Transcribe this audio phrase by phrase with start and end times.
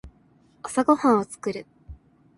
[0.63, 1.67] 朝ごはんを作る。